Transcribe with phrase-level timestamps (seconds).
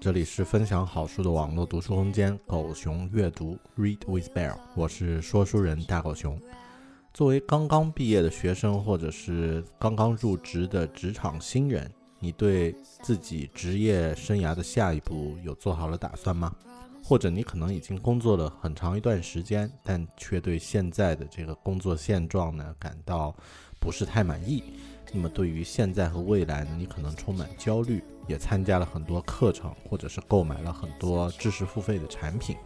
[0.00, 6.40] 这里是分享好书的网络读书空间狗熊阅读 Read with Bear，我是说书人大狗熊。
[7.12, 16.50] 作为刚刚毕业的学生，或者是刚刚入职的职场新人，你对自己职业生涯的下一步有做好了打算吗？
[17.04, 23.36] 或者你可能已经工作了很长一段时间，但却对现在的这个工作现状呢感到
[23.78, 24.62] 不是太满意。
[25.12, 32.56] 那么对于现在和未来呢，你可能充满焦虑，也参加了很多课程，或者是购买了很多知识付费的产品，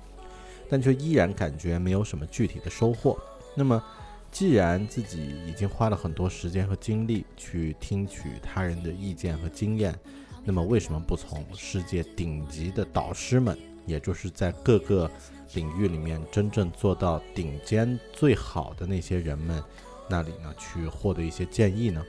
[0.68, 3.18] 但却依然感觉没有什么具体的收获。
[3.56, 3.82] 那么，
[4.30, 9.94] 既然自己已经花了很多时间和精力去听取他人的意见和经验，
[10.44, 13.56] 那么为什么不从世界顶级的导师们？
[13.86, 15.10] 也就是在各个
[15.52, 19.62] 领域里面真正做到顶尖最好的那些人们
[20.08, 22.02] 那里呢，去获得一些建议呢。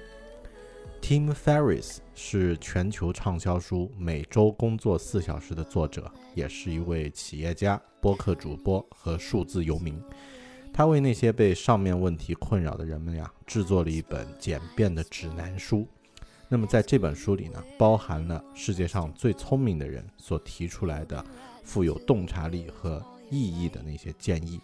[1.08, 10.02] Tim Ferriss 是全球畅销书《每周工作四小时》的作者，也是一位企业家、播客主播和数字游民。
[10.73, 15.88] 他为那些被上面问题困扰的人们呀，制作了一本简便的指南书。
[16.50, 21.23] 那么在这本书里呢，包含了世界上最聪明的人所提出来的。
[21.64, 24.59] 富有洞察力和意义的那些建议，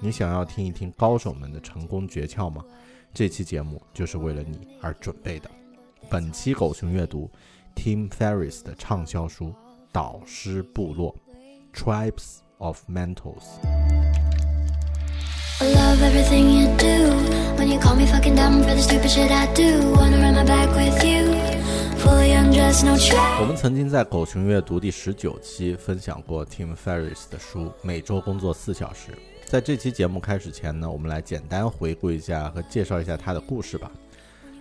[0.00, 2.64] 你想要听一听高手们的成功诀窍吗？
[3.12, 5.48] 这期节目就是为了你而准备的。
[6.14, 7.28] 本期狗熊阅读
[7.74, 9.46] ，Tim Ferriss 的畅销书
[9.90, 11.12] 《导师部落》
[11.76, 13.42] （Tribes of Mentors）。
[15.58, 17.56] I love everything you do.
[17.60, 19.90] When you call me fucking dumb for the stupid shit I do.
[19.96, 21.34] Wanna run my back with you.
[23.40, 29.10] 我们曾经在狗熊阅读第十九期分享过 Tim Ferriss 的书《每周工作四小时》。
[29.46, 33.90] 在这期节目开始前呢，我们来简单回顾一下和介绍一下他的故事吧。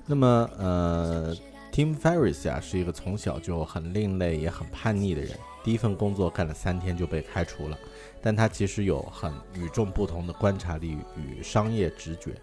[0.06, 1.36] 那么，呃
[1.72, 5.32] ，Tim Ferriss 呀，是一个从小就很另类也很叛逆的人。
[5.64, 7.78] 第一份工作干了三天就被开除了，
[8.22, 12.34] 但他其实有很与众不同的观察力与商业直觉。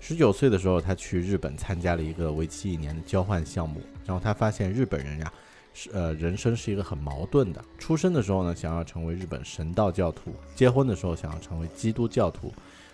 [0.00, 3.80] 十九岁的时候，他去日本参加了一个为期一年的交换项目。
[4.04, 5.32] 然后他发现日本人呀，
[5.72, 7.64] 是呃人生是一个很矛盾的。
[7.78, 12.48] 出生的时候呢，想要成为日本神道教徒；结婚的时候想要成为基督教徒；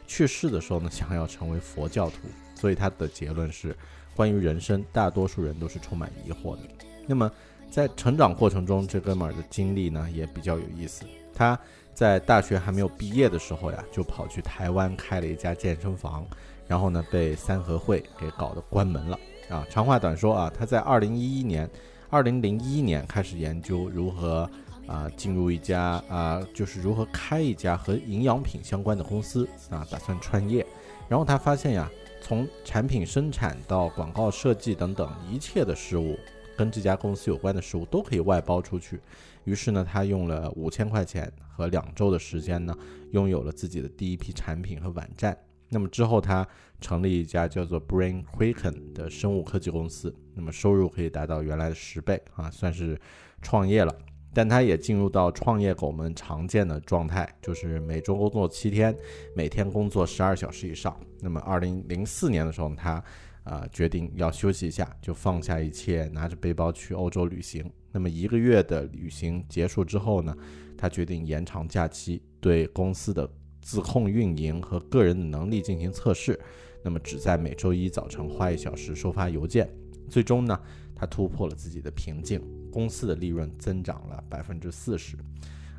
[0.07, 2.19] 去世的时候呢，想要成为佛教徒。
[2.55, 3.75] 所以他的结论是，
[4.15, 6.63] 关于人生，大多数人都是充满疑惑的。
[7.07, 7.31] 那么
[7.71, 11.05] 在成长过程中，这哥们儿的经历呢也比较有意思。
[11.35, 11.59] 他
[11.95, 16.27] 在大学还没有毕业的时候呀，就跑去台湾开了一家健身房。
[16.69, 19.19] 然后呢，被三合会给搞得关门了
[19.51, 19.67] 啊！
[19.69, 21.69] 长话短说啊，他在二零一一年、
[22.09, 24.49] 二零零一年开始研究如何
[24.87, 30.65] 啊进入一家啊，就是如何开一家和营养品相关的公司啊，打算创业。
[31.09, 31.91] 然后他发现呀，
[32.23, 36.17] 从产品生产到广告设计等等一切的事物，
[36.57, 39.01] 跟这家公司有关的事物都可以外包出去。
[39.43, 42.75] 于是呢，他用了五千块钱和两周的时间呢，
[43.11, 45.37] 拥有了自己的第一批产品和网站。
[45.69, 46.47] 那么之后，他
[46.81, 52.97] 成立一家叫做 Brain Quicken 的生物科技公司，那么收入可以达到原来的十倍啊，算是
[53.41, 53.93] 创业了。
[54.33, 58.97] 但他也进入到创业狗们常见的状态，就是每周工作七天，
[59.35, 60.99] 每天工作十二小时以上。
[61.21, 63.03] 那么二零零四年的时候，他
[63.45, 67.71] 啊决定要休息一下，就放下一切，拿着背包去欧洲旅行。
[67.91, 70.35] 那么一个月的旅行结束之后呢，
[70.77, 73.29] 他决定延长假期，对公司的。
[73.65, 76.37] 自控运营和个人的能力进行测试，
[76.83, 79.73] 那么只在每周一早晨花一小时收发邮件。
[80.11, 80.61] 最终呢，
[80.97, 82.43] 他突破了自己的瓶颈，
[82.73, 85.17] 公司的利润增长了百分之四十。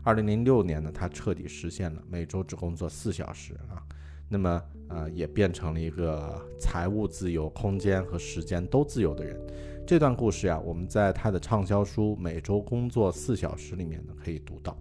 [0.03, 3.81] 二零零六年呢，他彻底实现了每周只工作四小时啊，
[4.29, 9.37] 那么呃也变成了一个财务自由、空间和时间都自由的人。
[9.85, 14.77] 这段故事呀，我们在他的畅销书《每周工作四小时》里面呢可以读到。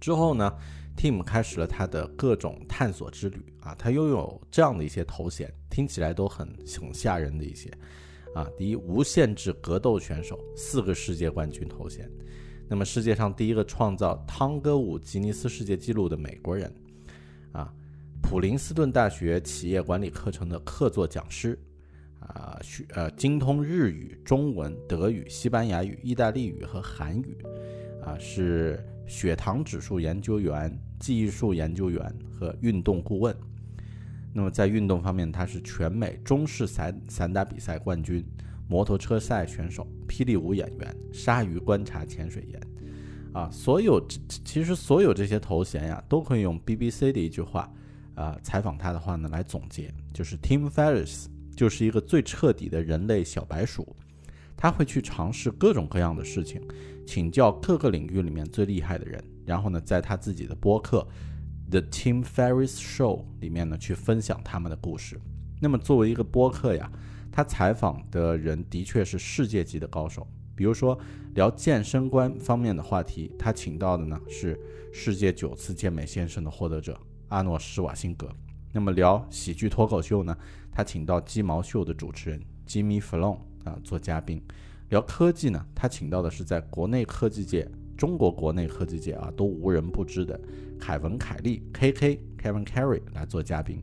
[0.00, 0.52] 之后呢
[0.96, 7.70] ？Tim 开始了他的各种探索之旅啊，他拥有这样的一些头衔，听起来都很很吓人的一些
[8.34, 8.48] 啊。
[8.56, 12.10] 第一，无限制格斗选手，四个世界冠军头衔。
[12.68, 16.72] 那么世界上第一个创造汤歌舞吉尼斯世界纪录的美国人
[17.52, 17.72] 啊。
[18.22, 21.58] 普林斯顿大学企业管理课程的客座讲师，
[22.20, 27.36] 啊，学呃精通日语、中文、德语、西班牙语、意大利语和韩语，
[28.02, 32.00] 啊，是血糖指数研究员、记忆术研究员
[32.32, 33.36] 和运动顾问。
[34.32, 38.24] 那么在运动方面，他是全美中式散散打比赛冠军、
[38.68, 42.60] 摩托车赛选手、霹雳舞演员、鲨鱼观察潜水员。
[43.32, 43.98] 啊，所有
[44.44, 47.72] 其实所有这些头衔呀，都可以用 BBC 的一句话，
[48.14, 51.26] 啊，采访他的话呢来总结，就是 Tim Ferriss
[51.56, 53.96] 就是一个最彻底的人类小白鼠，
[54.54, 56.60] 他会去尝试各种各样的事情，
[57.06, 61.06] 请教各个领域里面最厉害的人，然后呢，在他自己的播客
[61.72, 65.18] The Tim Ferriss Show 里面呢去分享他们的故事。
[65.58, 66.92] 那么作为一个播客呀，
[67.32, 70.28] 他采访的人的确是世界级的高手。
[70.54, 70.98] 比如说
[71.34, 74.60] 聊健身观方面的话题，他请到的呢是
[74.92, 78.28] 世界九次健美先生的获得者阿诺·施瓦辛格。
[78.70, 80.36] 那么聊喜剧脱口秀呢，
[80.70, 84.42] 他请到鸡毛秀的主持人 Jimmy Fallon 啊做嘉宾。
[84.90, 87.66] 聊科技呢，他请到的是在国内科技界、
[87.96, 90.38] 中国国内科技界啊都无人不知的
[90.82, 92.20] 凯文·凯利 （K.K.
[92.36, 93.80] Kevin Carey） 来做嘉宾。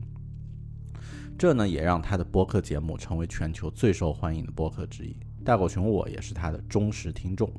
[1.38, 5.16] 这呢也让他的播客节目成为全球最受欢迎的播客之一。
[5.42, 7.50] 大狗熊，我也是他的忠实听众。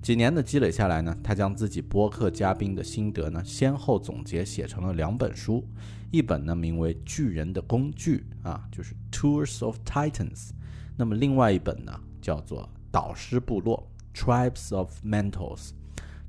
[0.00, 5.66] 几年的积累下来呢，他将自己播客嘉宾的心得呢，先后总结写成了两本书。
[6.12, 10.50] 一本呢名为《巨人的工具》啊，就是《Tools of Titans》。
[10.96, 11.92] 那么另外一本呢
[12.22, 12.62] 叫做
[12.92, 15.70] 《导师部落》（Tribes of Mentors）。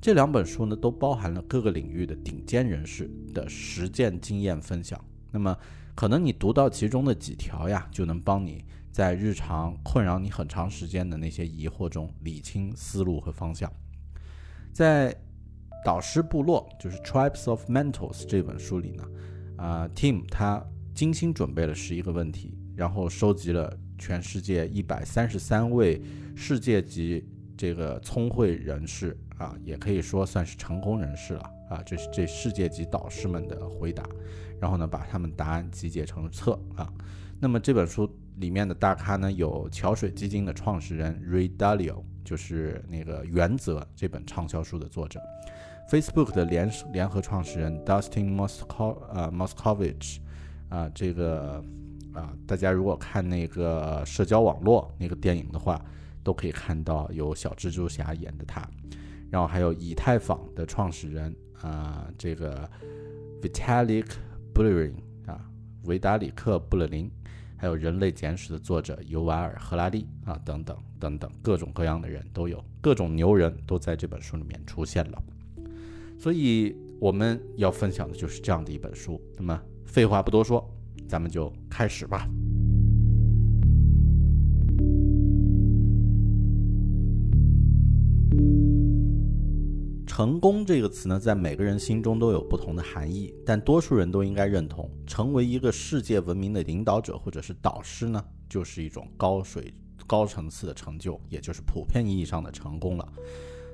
[0.06, 5.04] 这两本书呢都包含了各个领域的顶尖人士的实践经验分享。
[5.32, 5.58] 那么
[5.96, 8.64] 可能你读到其中的几条呀，就能帮你。
[8.92, 13.68] 在日常困扰你很长时间的那些疑惑中理清思路和方向。
[14.72, 15.12] 在
[15.84, 19.02] 导师部落，就是 Tribes of Mentors 这本书里呢，
[19.56, 20.64] 啊，Tim 他
[20.94, 26.00] 精心准备了十一个问题，然后收集了全世界一百三十三位
[26.36, 34.02] 世界级这个聪慧人士啊，也可以说算是成功人士了啊，这是这世界级导师们的回答，
[34.60, 36.92] 然后呢，把他们答案集结成册啊。
[37.40, 38.08] 那么这本书。
[38.36, 45.18] 里面的大咖呢，有桥水基金的创始人 Ray Dalio，就是那个《原则》这本畅销书的作者
[45.90, 50.18] ；Facebook 的联联合创始人 Dustin Moscow 呃 Moskovich，
[50.68, 51.64] 啊，这个
[52.12, 55.82] 啊，大家如果看那个社交网络那个电影的话，
[56.22, 58.68] 都可以看到有小蜘蛛侠演的他。
[59.30, 62.68] 然后还有以太坊的创始人啊，这个
[63.42, 64.06] Vitalik
[64.54, 64.94] Buterin
[65.26, 65.40] 啊，
[65.84, 67.10] 维达里克·布勒林。
[67.58, 75.22] 还有《人类简史》的作者尤瓦尔·赫拉利啊，等等等等，各种各样的人都有，各种牛人都在这本书里面出现了。
[76.18, 79.18] 所以我们要分享的就是这样的一本书。
[79.38, 80.70] 那么废话不多说，
[81.08, 82.28] 咱们就开始吧。
[90.16, 99.74] 成功这个词呢，在每个人心中都有不同的含义，但多数人都应该认同，成为一个世界闻名的领导者或者是导师呢，就是一种高水、
[100.06, 103.06] 高层次的成就，也就是普遍意义上的成功了。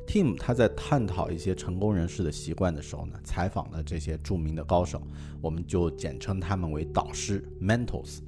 [0.05, 5.01] Tim 他在探讨一些成功人士的习惯的时候呢，采访了这些著名的高手，
[5.41, 8.19] 我们就简称他们为导师 （mentors）。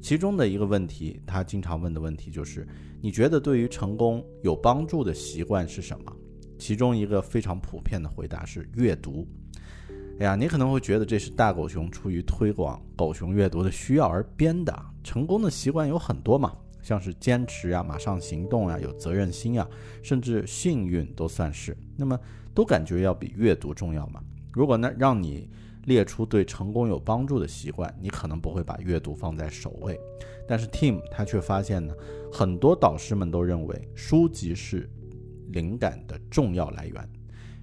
[0.00, 2.66] 其中的一个问题，他经常问的问题就是：
[3.02, 6.16] 你觉得对于成功有帮助的习惯是什么？
[6.58, 9.26] 其中一个非常普遍的回答是阅读。
[10.20, 14.76] 哎呀，你可能会觉得这是大狗熊出于推广狗熊阅读的需要而编的。
[15.04, 19.66] 成功的习惯有很多嘛，像是坚持呀、马上行动呀、有责任心呀，
[20.02, 21.76] 甚至幸运都算是。
[21.96, 22.18] 那么
[22.52, 24.20] 都感觉要比阅读重要嘛？
[24.52, 25.48] 如果呢让你
[25.84, 29.98] 列出对成功有帮助的习惯，你可能不会把阅读放在首位。
[30.48, 31.94] 但是 Tim 他却发现呢，
[32.32, 34.90] 很多导师们都认为书籍是。
[35.52, 37.08] 灵感的重要来源，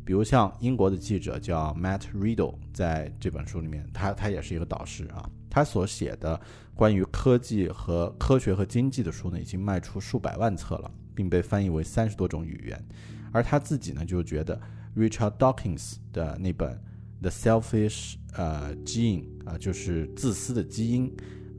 [0.04, 6.40] 比如像英国的记者叫 Matt Riddle，在这本书里面，他他也是一个导师啊，他所写的
[6.76, 12.86] 关于科技和科学和经济的书呢，已经卖出数百万册了，并被翻译为三十多种语言。
[13.32, 14.60] 而他自己呢，就觉得
[14.96, 16.80] Richard Dawkins 的那本
[17.22, 21.12] The Selfish 呃 Gene 啊，就是自私的基因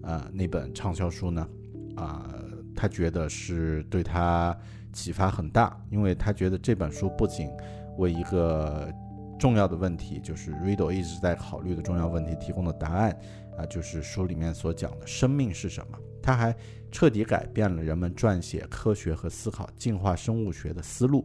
[0.03, 1.49] 啊那本畅销书呢，
[1.97, 2.33] 啊，
[2.75, 4.57] 他觉得是对他。
[4.97, 7.51] 启发很大，因为他觉得这本书不仅
[7.99, 8.91] 为一个
[9.39, 13.15] 重要的问题，就是 Riddle 一直在考虑的重要问题提供的答案，
[13.59, 15.99] 啊，就是书里面所讲的生命是什么。
[16.23, 16.57] 他还
[16.91, 21.25] 彻底改变了人们撰写科学和思考进化生物学的思路。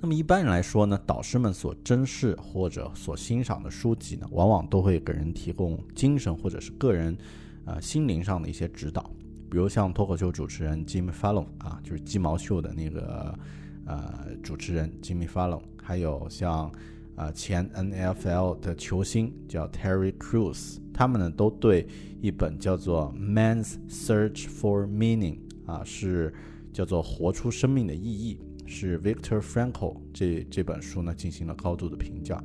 [0.00, 7.16] 那么一般人来说呢，导师们所珍视或者所欣赏的书籍呢，往往都会给人提供精神或者是个人，
[7.64, 9.10] 呃，心灵上的一些指导。
[9.52, 13.38] 比如像脱口秀主持人 Jimmy Fallon 啊，就是鸡毛秀的那个
[13.84, 16.72] 呃主持人 Jimmy Fallon，还有像
[17.16, 21.86] 呃前 NFL 的球星叫 Terry Crews，他们呢都对
[22.22, 25.36] 一本叫做《Man's Search for Meaning》
[25.70, 26.32] 啊，是
[26.72, 28.40] 叫做活出生命的意义。
[28.64, 32.42] 是 Victor Frankl 这这本书呢进行了高度的评价。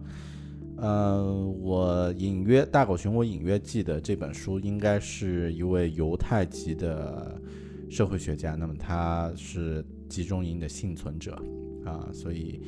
[0.78, 1.26] 呃，
[1.60, 7.42] 我隐约大狗熊，我隐约记得这本书应该是一位犹太籍的
[7.90, 11.42] 社会学家，那么他是集中营的幸存者
[11.84, 12.62] 啊，所以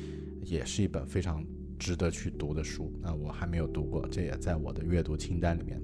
[0.44, 1.44] 也是一本非常
[1.78, 2.92] 值得去读的书。
[3.00, 5.80] 那我还没有读过，这也在我的阅读清单里面。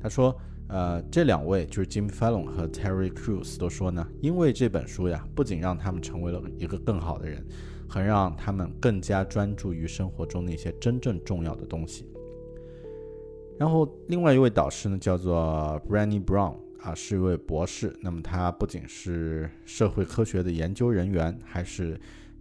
[0.00, 0.34] 他说。
[0.66, 7.44] 呃，这两位就是 Jim Fallon 和 Terry Crews 都说呢，因为这本书呀，不仅让他们成为了一个更好的人，
[7.94, 12.04] 还让他们更加专注于生活中那些真正重要的东西。
[13.56, 17.96] 然后，另外一位导师呢，叫做 Branny Brown 啊，是一位博士。
[18.00, 21.96] 那么他不仅是社会科学的研究人员，还是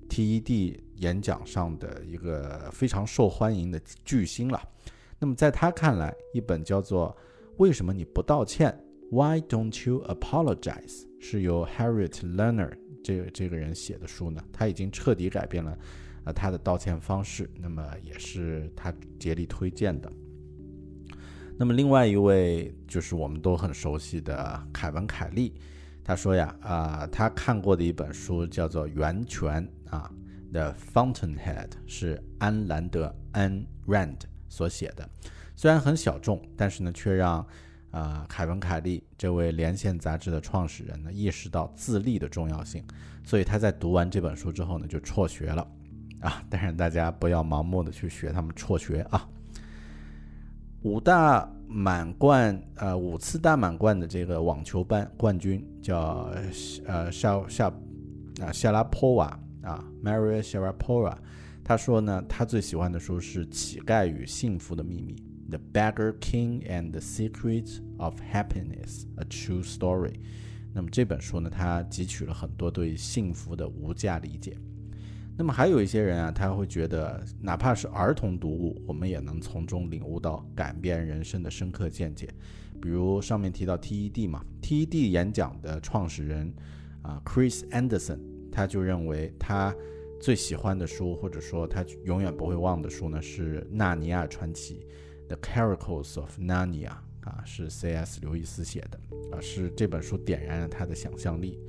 [0.09, 4.59] TED 演讲上的一个非常受欢迎的巨星了。
[5.19, 7.15] 那么在他看来，一本叫做
[7.57, 8.75] 为什么你不道歉
[9.11, 11.03] ？Why don't you apologize？
[11.19, 12.71] 是由 Harriet Lerner
[13.03, 14.41] 这这个人写的书呢？
[14.51, 15.77] 他已经彻底改变了，
[16.23, 17.49] 呃，他的道歉方式。
[17.59, 20.11] 那么也是他竭力推荐的。
[21.57, 25.53] 那么另外一位就是我们都很熟悉的凯文·凯利，
[26.03, 30.11] 他说呀，啊，他看过的一本书叫做《源泉》啊，
[30.51, 35.07] 《The Fountainhead》是安兰德安 Rand 所写的。
[35.55, 37.45] 虽然很小众，但是呢，却让，
[37.93, 42.83] 啊，凯文·凯利这位连线杂志的创始人呢，意识到自立的重要性。
[43.23, 45.65] 所以他在读完这本书之后呢，就辍学了，
[46.21, 46.43] 啊！
[46.49, 49.29] 但是大家不要盲目的去学他们辍学啊。
[50.81, 56.27] 五大满贯，呃，五次大满贯的这个网球班冠军叫，
[56.87, 57.67] 呃，夏夏，
[58.41, 61.15] 啊，夏拉波娃啊，Maria Sharapova，
[61.63, 65.13] 他说呢，他最喜欢的书是《乞丐与幸福的秘密》。
[65.53, 70.15] The Beggar King and the Secrets of Happiness: A True Story。
[70.73, 74.57] 那么这本书呢，它汲取了很多对幸福的无价理解。
[75.37, 82.27] 那么还有一些人啊，他会觉得，哪怕是儿童读物，我们也能从中领悟到改变人生的深刻见解。
[82.81, 86.51] 比如上面提到 TED 嘛，TED 演讲的创始人
[87.03, 88.17] 啊，Chris Anderson，
[88.51, 89.75] 他就认为他
[90.19, 94.87] 最喜欢的书，或者说他永远不会忘的书呢，是《纳尼亚传奇》。
[95.33, 98.19] The Characters of Narnia 啊，是 C.S.
[98.21, 98.99] 刘易斯写的
[99.35, 101.59] 啊，是这本书点燃了他的想象力。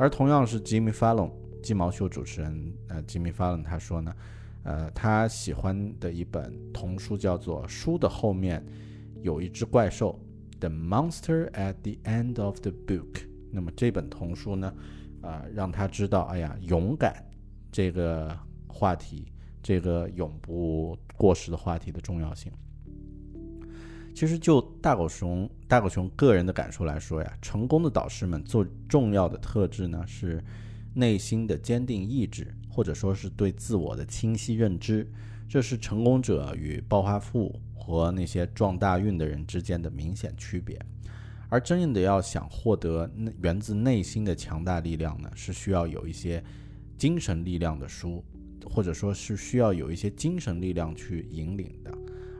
[0.00, 1.30] 而同样是 Jimmy Fallon
[1.62, 4.12] 鸡毛秀主持人呃，Jimmy Fallon 他说呢，
[4.64, 8.64] 呃，他喜欢的一本童书叫做《书的后面
[9.22, 10.18] 有一只怪兽》
[10.58, 13.28] ，The Monster at the End of the Book。
[13.52, 14.74] 那么这本童书呢，
[15.22, 17.24] 啊，让他知道，哎呀，勇敢
[17.70, 19.30] 这个话题，
[19.62, 22.50] 这个永不过时的话题的重要性。
[24.14, 30.42] 其实就大狗熊大狗熊个人的感受来说呀，成功的导师们最重要的特质呢是
[30.94, 35.10] 内心的坚定意志，或者说是对自我的清晰认知，
[35.48, 40.80] 这是成功者与暴发户和那些撞大运的人之间的明显区别。
[41.48, 43.10] 而真正的要想获得
[43.42, 46.42] 源自内心的强大力量呢，是需要有一些
[46.96, 48.24] 精神力量的书，
[48.64, 51.92] 或者说是需要有一些精神力量去引领的。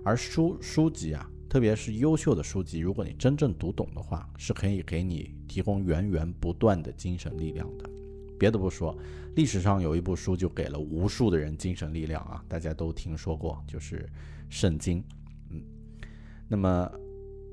[0.05, 1.29] 而书书籍啊。
[1.55, 7.89] 特别是优秀的书籍，如果你真正读懂的话，是可以给你提供源源不断的精神力量的。
[8.37, 8.99] 别的不说，
[9.37, 13.99] 历史上有一部书就给了无数的人精神力量啊，大家都听说过，就是
[14.49, 15.01] 《圣经》。
[15.51, 15.63] 嗯，
[16.49, 16.91] 那么，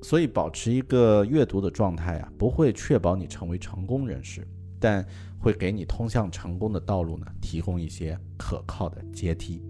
[0.02, 4.48] 所以保持一个阅读的状态啊，不会确保你成为成功人士，
[4.80, 5.06] 但
[5.38, 9.62] 会给你通向成功的道路呢提供一些可靠的阶梯。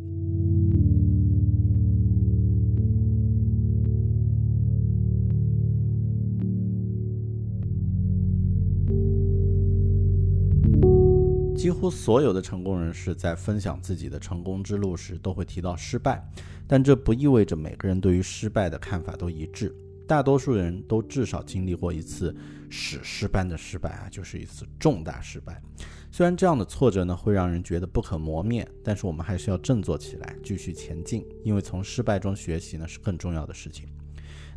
[11.61, 16.27] 几乎所有的成功人士在分享自己的成功之路时，都会提到失败，
[16.67, 19.71] 但这不意味着每个人对于失败的看法都一致。
[20.07, 22.35] 大多数人都至少经历过一次
[22.67, 25.61] 史诗般的失败啊，就是一次重大失败。
[26.11, 33.87] 虽然这样的挫折呢会让人觉得不可磨灭，但是我们还是要振作起来，继续前进，因为从失败中学习呢是更重要的事情。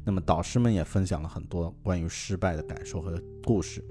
[0.07, 3.85] 那么导师们也分享了很多关于失败的感受和故事，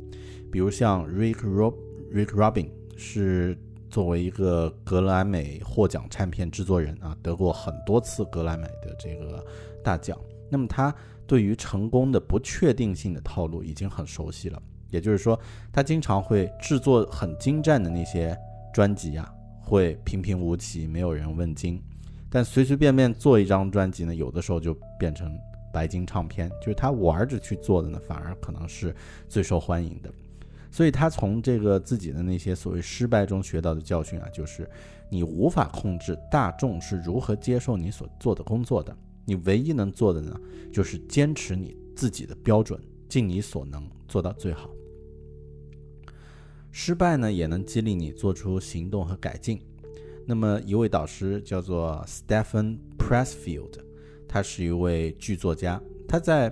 [0.52, 1.76] 比如像 Rick Rob
[2.12, 2.72] Rick Robin。
[3.06, 3.58] 是
[3.90, 9.44] 作为一个格莱美获奖唱片制作人啊，得过很多次格莱美的这个
[9.84, 10.18] 大奖。
[10.50, 10.96] 那么他
[11.28, 15.38] 对于成功的不确定性的套路已经很熟悉了，也就是说，
[15.72, 18.38] 他经常会制作很精湛的那些
[18.74, 19.30] 专辑啊，
[19.62, 21.82] 会平平无奇，没有人问津。
[22.30, 25.38] 但随随便便做一张专辑呢，有的时候就变成
[25.74, 28.96] 白金唱片，就是他玩着去做的呢，反而可能是
[29.28, 30.12] 最受欢迎的。
[30.74, 34.68] 所以他从这个自己的那些所谓失败中学到的教训啊，就是
[35.08, 40.36] 你无法控制大众是如何接受你所做的工作的，你唯一能做的呢，
[40.72, 44.68] 就是坚持你自己的标准，尽你所能做到最好。
[46.72, 49.62] 失败呢，也能激励你做出行动和改进。
[50.26, 53.78] 那么一位导师叫做 Stephen Pressfield，
[54.28, 56.52] 他是一位剧作家，他在。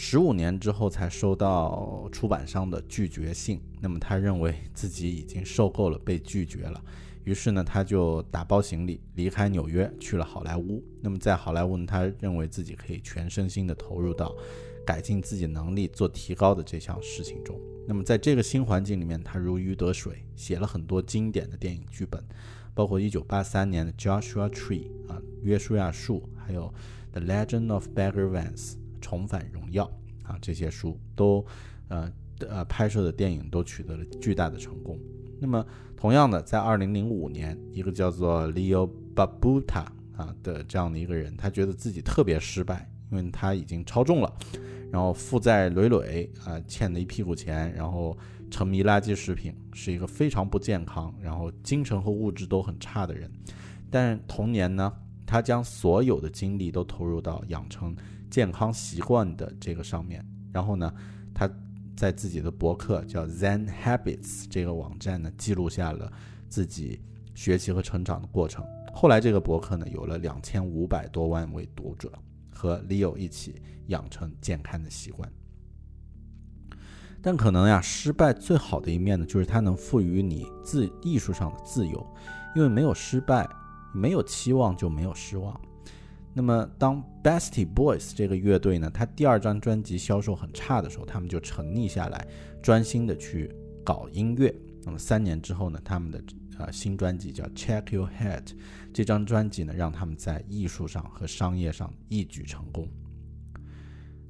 [0.00, 6.80] 十五年之后才收到出版商的拒绝信，那么他认为自己已经受够了被拒绝了，
[7.24, 10.80] 于是呢，他就打包行李离开纽约，去了好莱坞。
[11.00, 14.32] 那么在好莱坞呢，他认为自己可以全身心的投入到
[14.86, 17.60] 改进自己能力、做提高的这项事情中。
[17.84, 22.24] 那么在这个新环境里面，他如鱼得水，写了很多经典的电影剧本，
[22.72, 26.72] 包括一九八三年的《Joshua Tree》啊，约书亚树，还有
[27.20, 28.74] 《The Legend of Bagger Vance》。
[29.00, 29.84] 重返荣耀
[30.22, 31.44] 啊，这些书都，
[31.88, 34.98] 呃呃拍摄的电影都取得了巨大的成功。
[35.40, 35.64] 那么，
[35.96, 39.86] 同样的，在二零零五年，一个叫做 Leo Babuta
[40.16, 44.32] 啊的这样的一个人，他觉得自己特别失败，因为他已经超重了，
[44.90, 48.18] 然后负债累累啊，欠了一屁股钱，然后
[48.50, 53.30] 沉迷垃圾食品，是一个非常不健康，然后精神和物质都很差的人。
[53.90, 54.92] 但同年呢，
[55.28, 57.94] 他将所有的精力都投入到养成。
[58.30, 60.92] 健康习惯的这个上面，然后呢，
[61.34, 61.50] 他
[61.96, 66.12] 在自己的博客叫 Zen Habits 这个网站呢，记录下了
[66.46, 67.00] 自己
[67.34, 68.62] 学习和成长的过程。
[68.92, 72.12] 后来这个博客呢，有了两千五百多万位读者，
[72.50, 75.26] 和 Leo 一起养成健康的习惯。
[77.22, 82.06] 但可能呀，失败最好的一面呢，就是它能赋予你自艺术上的自由，
[82.54, 83.48] 因为没有失败，
[83.92, 85.58] 没有期望就没有失望。
[86.34, 92.26] 那么，当 b e s t i e Boys 这个乐队呢，他第二张专辑销售很差的时候，他们就沉溺下来，
[92.62, 93.50] 专心的去
[93.84, 94.54] 搞音乐。
[94.84, 96.22] 那么三年之后呢，他们的
[96.58, 98.44] 呃新专辑叫 Check Your Head，
[98.92, 102.88] 这张专辑呢，让他们在艺术上和商业上一举成功。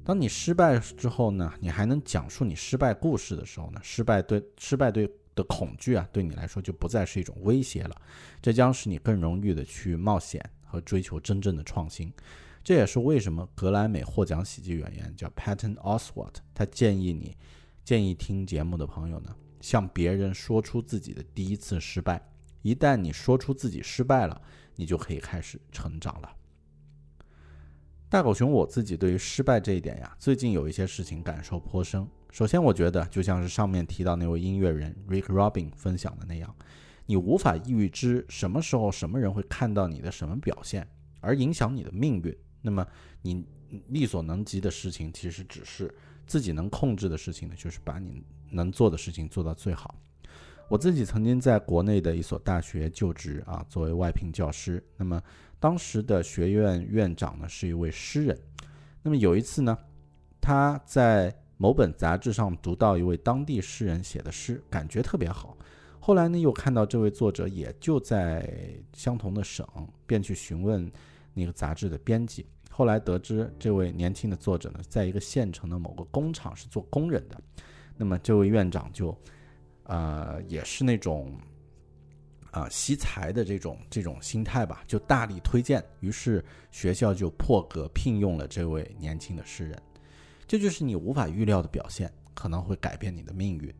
[0.03, 5.07] 当你失败之后呢，你还能讲述你失败故事的时候呢，失败对失败对
[5.39, 7.95] 的恐惧啊，对你来说就不再是一种威胁了，
[8.41, 10.43] 这将使你更容易的去冒险。
[10.71, 12.13] 和追求真正的创新，
[12.63, 17.35] 这也是为什么格莱美获奖喜剧演员叫 Patton Oswalt，他建议你，
[17.83, 22.21] 建议听节目的朋友呢，向别人说出自己的第一次失败。
[22.61, 24.39] 一旦你说出自己失败了，
[24.75, 26.31] 你就可以开始成长了。
[28.09, 32.07] 大狗熊，我自己对于失败这一点呀，最近有一些事情感受颇深。
[32.31, 36.55] 首先，我觉得就像是上面提到那位音乐人 Rick Rubin 分享的那样。
[37.05, 40.87] 你无法预知什么时候什么人会看到你的什么表现，
[41.21, 42.35] 而影响你的命运。
[42.63, 42.83] 那么
[43.21, 43.45] 你
[43.89, 45.93] 力所能及的事情，其实只是
[46.25, 49.93] 自己能控制的事情呢，就是把你能做的事情做到最好。
[50.69, 54.81] 我自己曾经在国内的一所大学就职啊，作为外聘教师。
[54.95, 55.19] 那么
[55.59, 58.39] 当时的学院院长呢是一位诗人。
[59.01, 59.75] 那么有一次呢，
[60.39, 65.57] 他在某本杂志上读到一位当地诗人写的诗，感觉特别好。
[65.99, 68.47] 后来呢，又看到这位作者也就在
[68.93, 69.67] 相同的省，
[70.05, 70.89] 便去询问
[71.33, 72.45] 那个杂志的编辑。
[72.69, 77.41] 后来得知，这位年轻的作者呢，在一个县城的某个工厂是做工人的。
[77.97, 79.17] 那么，这位院长就，
[79.89, 81.37] 呃，也是那种
[82.51, 85.83] 啊惜才的这种这种心态吧，就大力推荐。
[85.99, 89.81] 于是学校就破格聘用了这位年轻的诗人。
[90.47, 93.73] 这就是你无法预料的表现，可能会改变你的命运。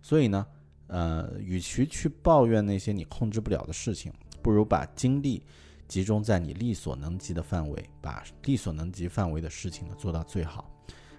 [0.00, 0.46] 所以呢。
[0.88, 5.42] 呃，与其去抱怨那些你控制不了的事情，不如把精力
[5.88, 10.72] 集中在你力所能及的范围，把力所能及范围的事情呢做到最好，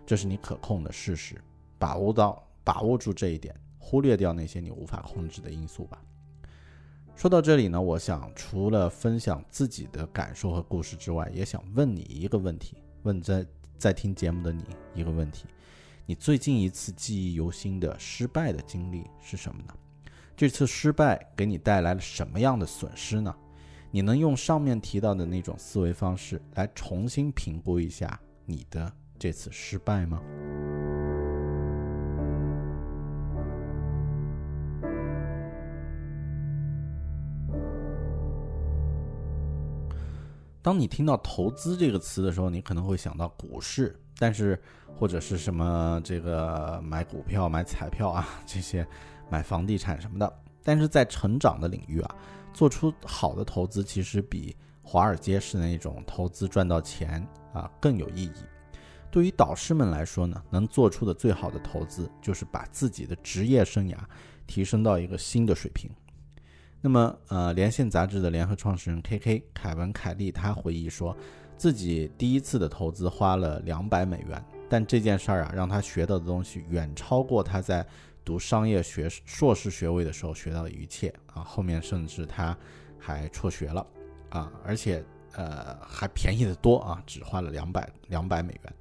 [0.05, 1.35] 这是你可控的事实。
[1.77, 3.53] 把握到，把握住这一点，
[3.89, 5.97] 忽略掉那些你无法控制的因素吧。
[7.15, 13.47] 说到这里呢，我想除了分享自己的感受和故事之外，也想问你一个问题，问在
[13.77, 15.45] 在听节目的你一个问题。
[16.05, 19.73] 你最近一次记忆犹新的失败的经历是什么呢？
[20.35, 23.33] 这次失败给你带来了什么样的损失呢？
[23.89, 30.21] 你能用上面提到的那种思维方式来重新评估一下你的这次失败吗？
[40.67, 44.61] 当你听到投资这个词的时候，你可能会想到股市，但是
[44.93, 48.85] 或者是什么这个买股票、买彩票啊 这些，
[49.29, 50.39] 买房地产什么的。
[50.65, 52.15] 但是在成长的领域啊，
[52.53, 54.53] 做出好的投资其实比
[54.83, 58.43] 华尔街式那种投资赚到钱啊更有意义。
[59.09, 63.95] 对于导师们来说呢，能做出的最好的投资就是把自己的职业生涯
[64.45, 65.89] 提升到一个新的水平。
[66.79, 69.43] 那么，呃，连线杂志的联合创始人 K.K.
[69.53, 71.15] 凯文·凯利他回忆说，
[71.57, 77.85] 自己第一次的投资花了两百美元，但这件事儿啊，让他学到的东西远超过他在
[78.23, 81.43] 读商业学硕士学位的时候学到的一切啊。
[81.43, 82.55] 后面甚至他
[82.99, 83.85] 还辍学了
[84.29, 88.73] 啊，而且呃还便宜的多啊，只花了两百两百美元。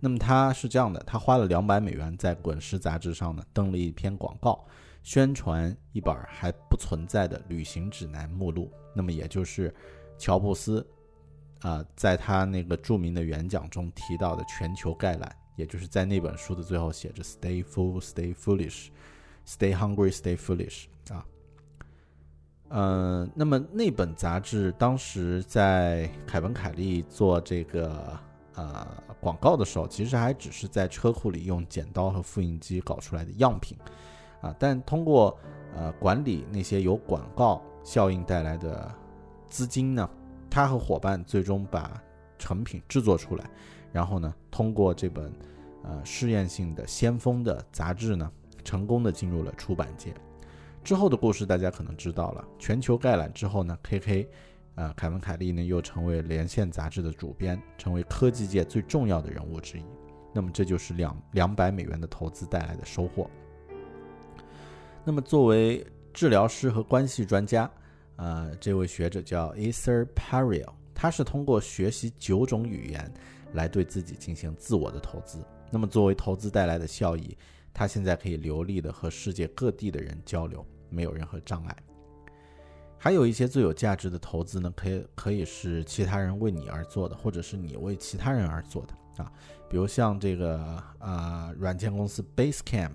[0.00, 4.62] 那么他是这样的，他花了两百美元在《滚石》杂志上呢登了一篇广告。
[5.06, 9.72] 宣传一本还不存在的旅行指南目录，那么也就是
[10.18, 10.84] 乔布斯
[11.60, 18.88] 啊，在他那个著名的演讲中提到的全球概览，也就是在那本书的最后写着 “Stay full, stay foolish,
[19.46, 21.24] stay hungry, stay foolish” 啊。
[22.70, 28.18] 嗯，那么那本杂志当时在凯文·凯利做这个
[28.56, 28.84] 呃
[29.20, 33.78] 广告的时候，其实还只是在车库里用剪刀和复印机搞出来的样品。
[34.58, 35.38] 但通过
[35.74, 38.92] 呃管理那些有广告效应带来的
[39.48, 40.08] 资金呢，
[40.50, 42.02] 他和伙伴最终把
[42.38, 43.48] 成品制作出来，
[43.92, 45.32] 然后呢，通过这本
[45.84, 48.30] 呃试验性的先锋的杂志呢，
[48.64, 50.12] 成功的进入了出版界。
[50.84, 54.28] 之后的故事大家可能知道了，全球概览之后呢，K.K.
[54.76, 59.82] 呃凯文凯利呢又成为连线杂志的主编，成为科技界最重要的人物之一。
[60.32, 63.28] 那么这就是两两百美元的投资带来的收获。
[65.08, 67.70] 那么，作为治疗师和关系专家，
[68.16, 73.08] 呃，这位学者叫 Ether Pariel，他是通过学习九种语言
[73.52, 75.38] 来对自己进行自我的投资。
[75.70, 77.38] 那么，作为投资带来的效益，
[77.72, 81.76] 他现在可以流利的和世界各地的人交流，没有任何障碍。
[82.98, 89.30] 还有一些最有价值的投资呢，可以可以是其他人为你而做的，或者是你为其他人而做的啊，
[89.70, 92.90] 比如像这个啊，软件公司 Basecamp。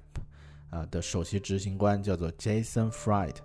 [0.72, 3.36] 啊的首席执行官叫做 Jason Fried，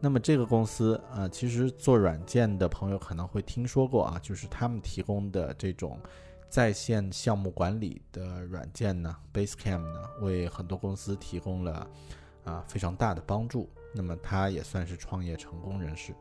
[0.00, 6.00] 那么这个公司啊，其实做软件的朋友可能会听说过啊，就是他们提供的这种
[6.48, 11.90] 在线项目管理的软件呢，Basecamp 呢，为很多公司提供了
[12.44, 13.68] 啊非常大的帮助。
[13.92, 16.14] 那么他也算是创业成功人士。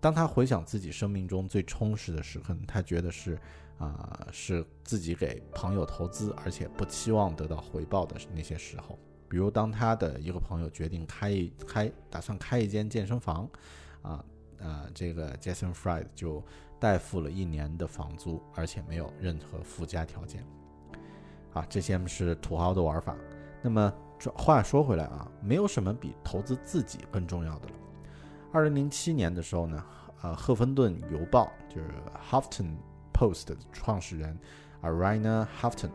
[0.00, 3.38] 当他回想自己生命中最充实的时刻，他觉得是
[3.78, 8.98] 啊是自己给朋友投资，而且不期望得到回报的那些时候。
[9.28, 13.48] 比如，当他的一个朋友决定开一开，打算开一间健身房，
[14.02, 14.24] 啊，
[14.58, 16.42] 呃，这个 Jason Fried 就
[16.78, 20.44] 代付了一年的房租，而且没有任何附加条件。
[21.52, 23.16] 啊，这些是土豪的玩法。
[23.62, 23.92] 那么
[24.34, 27.74] 话说回来啊，没有什么比投资自己更重要的了。
[28.52, 29.84] 二零零七年的时候呢，
[30.22, 31.88] 呃，《赫芬顿邮报》就是
[32.30, 32.76] Huffton
[33.12, 34.38] Post 的创始人
[34.82, 35.90] Arina Huffton，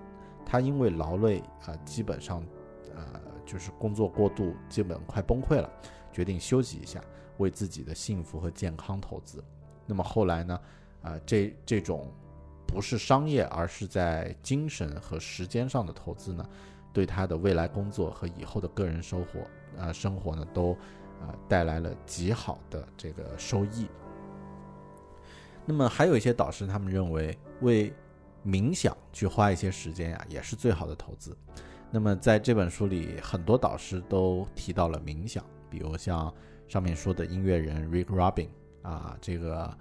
[0.46, 2.44] 他因为劳累啊，基本上。
[2.96, 5.70] 呃，就是工作过度，基本快崩溃了，
[6.12, 7.02] 决定休息一下，
[7.38, 9.44] 为自己的幸福和健康投资。
[9.86, 10.60] 那么后来呢？
[11.02, 12.08] 啊，这这种
[12.68, 16.48] 不是商业，而是在精神和时间上的投资呢，
[16.94, 20.74] 对他的未来工作和以后的个人生活，啊，生活呢，都
[21.20, 23.88] 啊带来了极好的这个收益。
[25.66, 27.92] 那么还有一些导师，他们认为为
[28.46, 31.36] 冥想去花一些时间呀，也是最好的投资。
[31.94, 36.34] 那么在这本书里，很多导师都提到了冥想，比如像
[36.70, 38.48] 上面说的音乐人 Rick Rubin
[38.82, 39.78] 啊，这个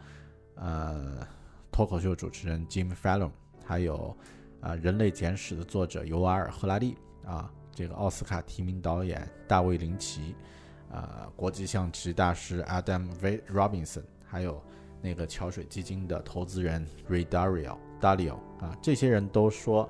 [0.57, 1.25] 呃
[1.71, 3.31] 脱口秀主持人 Jim Fallon，
[3.65, 4.17] 还有
[4.61, 10.35] 啊《人类简史》的作者尤瓦尔·赫拉利啊，这个奥斯卡提名导演大卫·林奇，
[10.91, 14.61] 啊国际象棋大师 Adam V Robinson，还有
[15.01, 19.89] 那个桥水基金的投资人 Ray Dalio Dalio 啊，这些人都说，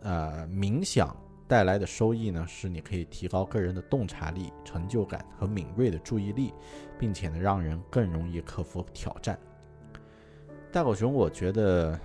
[0.00, 1.14] 呃冥想。
[1.50, 6.54] 带来的收益呢，是你可以提高个人的洞察力、成就感和敏锐的注意力，
[6.96, 9.36] 并且呢，让人更容易克服挑战。
[10.70, 11.98] 大狗熊，我觉得，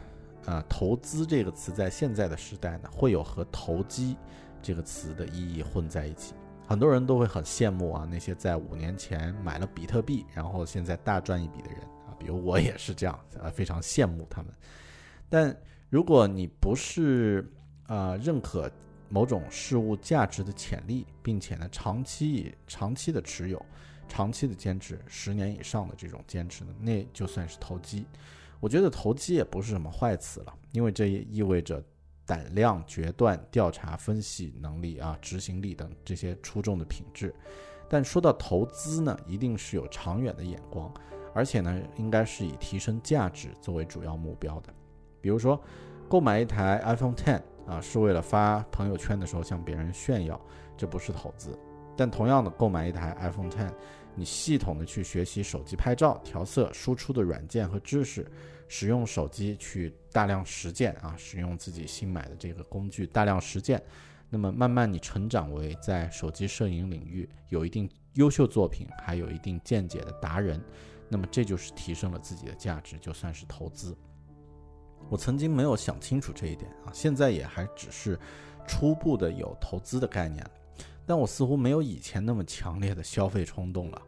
[0.47, 4.17] 啊，投资这个词在现在的时代呢，会有和投机
[4.63, 6.33] 这个词的意义混在一起。
[6.67, 14.51] 很多人都会很羡慕啊，那些在五年前买了比特币，然后现在大赚一笔的人啊，比如我也是这样，啊，非常羡慕他们。
[15.29, 15.55] 但
[15.87, 17.47] 如果你不是
[17.85, 18.67] 啊认可。
[19.15, 23.65] 某种事物价值的潜力，并且呢，长期以长期的持有，
[24.09, 28.05] 长期的坚持，十年以上的这种坚持呢，那就算是投机。
[28.59, 31.81] 我觉得投机也不是什么坏词了，因为这也意味着
[32.25, 37.33] 胆量、决断、调查、分析能力啊、执行力等这些出众的品质。
[37.87, 40.93] 但说到投资呢，一定是有长远的眼光，
[41.33, 44.73] 而且呢，应该是以提升价值作为主要目标的。
[45.21, 45.57] 比如说，
[46.09, 50.39] 购买一台 iPhone Ten 啊，是为了发朋友圈的时候向别人炫耀，
[50.77, 51.57] 这不是投资。
[51.97, 53.71] 但同样的，购买一台 iPhone Ten，
[54.15, 58.29] 你系统的去学习手机拍照、调色、输出的软件和知识，
[58.67, 63.81] 使用手机去大量实践啊，使用自己新买的这个工具大量实践。
[64.29, 70.61] 那么慢慢你成长为在手机摄影领域有一定优秀作品，还有一定见解的达人，
[71.07, 73.95] 那么这就是提升了自己的价值，就算是投资。
[75.09, 78.19] 我曾经没有想清楚这一点啊，现在也还只是
[78.67, 80.45] 初步的有投资的概念，
[81.05, 84.01] 但我似乎没有以前那么强烈的消费冲动了。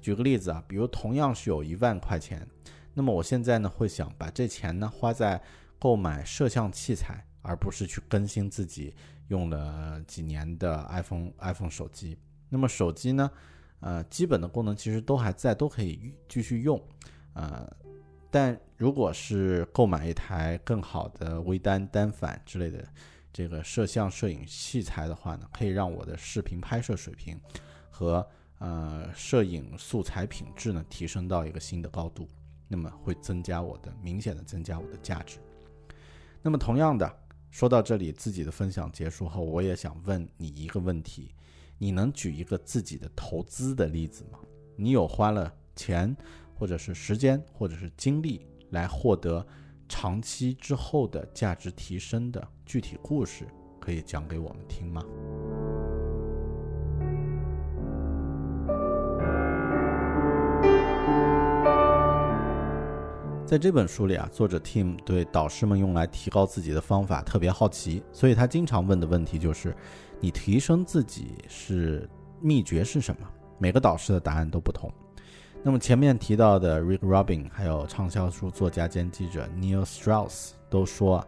[0.00, 2.46] 举个例子啊，比如同样是有一万块钱，
[2.92, 5.42] 那么我现在呢会想把这钱呢花在
[5.78, 8.94] 购买摄像器材，而不是去更新自己。
[9.28, 12.18] 用了几年的 iPhone iPhone 手机，
[12.50, 13.30] 那么手机呢？
[13.80, 16.78] 呃，基本的功能其实都还在，都可以继续用。
[17.32, 17.66] 呃，
[18.34, 22.84] 但如果是购买一台更好的微单单反之类的
[23.32, 27.40] 这个摄像摄影器材的话呢，可以让我的视频拍摄水平
[27.88, 32.28] 和呃摄影素材品质呢提升到一个新的高度，
[32.66, 35.38] 那么会增加我的明显的增加我的价值。
[36.42, 37.18] 那么同样的。
[37.52, 41.32] 说到这里，自己的分享结束后，我也想问你一个问题：
[41.78, 44.40] 你能举一个自己的投资的例子吗？
[44.74, 46.16] 你有花了钱，
[46.64, 49.46] 或者是时间，或者是精力来获得
[49.86, 53.44] 长期之后的价值提升的具体故事，
[53.78, 55.02] 可以讲给我们听吗？
[63.44, 69.76] 在这本书里啊，作者 Tim 对导师们用来提高自己的方法特别好奇，所以他经常问的问题就是：
[70.18, 72.08] 你提升自己是
[72.40, 73.28] 秘诀是什么？
[73.58, 74.90] 每个导师的答案都不同。
[75.66, 81.26] 那么前面提到的 Rick Rubin，还有畅销书作家兼记者 Neil Strauss 都说，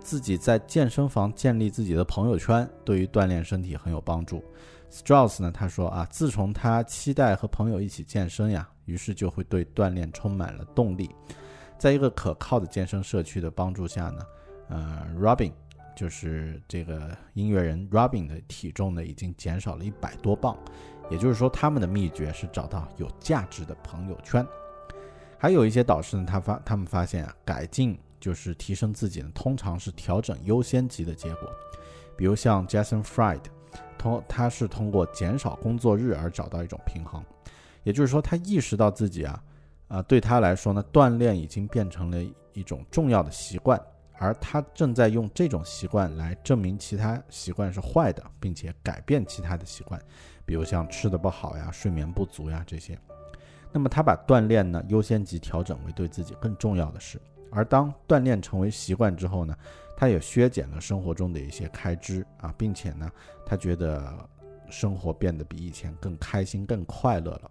[0.00, 4.42] 自己在健身房建立自己的朋友圈，对于锻炼身体很有帮助。
[4.90, 11.08] Strauss 呢，他说啊，自从他期待和朋友一起健身呀，于是就会对锻炼充满了动力。
[11.78, 14.20] 在一个可靠的健身社区的帮助下呢，
[14.68, 15.52] 呃，Robin
[15.94, 20.56] 就是这个音乐人 Robin 的体重呢已经减少了一百多磅，
[21.10, 24.46] 也就是说他们的秘诀是找到有价值的朋友圈。
[25.38, 31.48] 还有一些导师呢，他发他们发现啊，改进就是提升自己呢，通常是调整优先级的结果。
[32.16, 33.42] 比如像 Jason Fried，
[33.98, 37.22] 通他是通过减少工作日而找到一种平衡，
[37.82, 39.42] 也就是说他意识到自己啊。
[39.88, 42.20] 啊，对他来说呢，锻炼已经变成了
[42.52, 43.80] 一种重要的习惯，
[44.18, 50.02] 而他正在用这种习惯来证明其他习惯是坏的，并且改变其他的习惯，
[50.46, 52.98] 比如像吃的不好呀、睡眠不足呀这些。
[53.70, 59.54] 那么他把锻炼呢优先级调整为对自己更重要的事，而当锻炼成为习惯之后呢，
[59.96, 63.10] 他也削减了生活中的一些开支啊，并且呢，
[63.44, 64.26] 他觉得
[64.70, 67.50] 生活变得比以前更开心、更快乐了。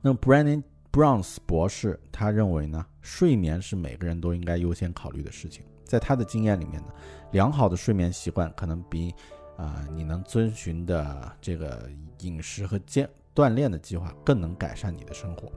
[0.00, 0.62] 那么 Brandon。
[0.90, 5.62] Browns 博士他认为呢，睡眠是每个人都应该优先考虑的事情。
[5.84, 6.88] 在他的经验里面呢，
[7.32, 9.14] 良好的睡眠习惯可能比
[9.58, 11.90] 啊你能遵循的这个
[12.20, 15.52] 饮食和健锻炼的计划更能改善你的生活。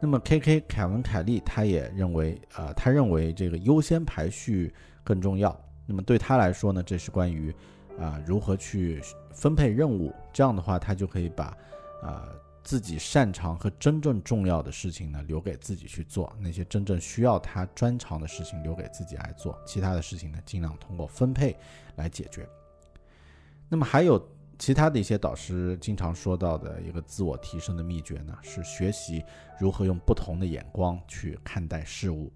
[0.00, 0.60] 那么 K.K.
[0.60, 4.72] 凯文凯利他也认为，呃，他认为这个优先排序
[5.04, 5.54] 更重要。
[5.84, 7.54] 那么对他来说呢，这是关于
[7.98, 10.10] 啊如何去分配任务。
[10.32, 11.54] 这样的话，他就可以把
[12.02, 12.26] 啊。
[12.62, 19.58] 自己擅长和真正重要的事情呢，留给自己去做；那些真正需要他专长的事情，留给自己来做。
[19.64, 21.56] 其他的事情呢，尽量通过分配
[21.96, 22.46] 来解决。
[23.70, 24.22] 那么还有
[24.58, 29.24] 其他的一些导师经常说到的一个自我提升的秘诀呢，是学习
[29.58, 32.30] 如何用不同的眼光去看待事物。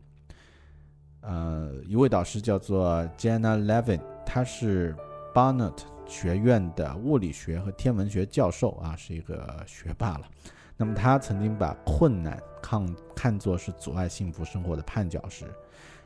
[1.21, 4.97] 呃，一位导师叫做 Jenna Levin，他是
[5.35, 5.75] Barnett。
[6.07, 10.29] 学院的物理学和天文学教授啊，是一个学霸了。
[10.77, 15.47] 那么他曾经把困难看看作是阻碍幸福生活的绊脚石，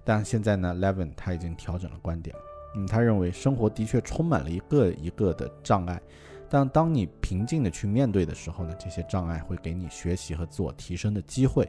[0.05, 2.35] 但现在呢，Levin 他已经调整了观点。
[2.75, 6.01] 嗯，他认为生活的确充满了一个一个的障碍，
[6.49, 11.69] 但当你平静的去面对的时候呢，这些障碍会给你学习和自我提升的机会。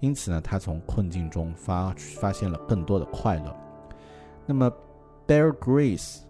[0.00, 3.56] 因此呢，他从困境中发发现了更多的快乐。
[4.46, 4.72] 那么
[5.26, 6.20] Bear Grace。